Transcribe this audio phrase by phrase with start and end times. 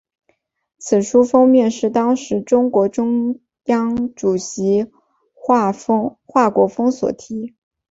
[0.79, 4.87] 此书封面是当时中共中央主席
[5.35, 5.71] 华
[6.49, 7.53] 国锋所题。